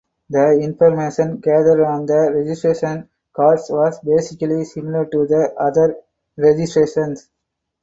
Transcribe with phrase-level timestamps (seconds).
[0.31, 5.95] The information gathered on the registration cards was basically similar to the other
[6.35, 7.29] registrations.